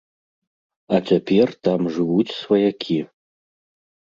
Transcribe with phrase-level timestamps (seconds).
[0.95, 2.99] А цяпер там жывуць сваякі.